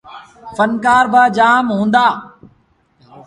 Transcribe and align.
ڦنڪآر 0.57 1.03
با 1.13 1.23
جآم 1.37 1.65
هُݩدآ۔ 1.77 2.05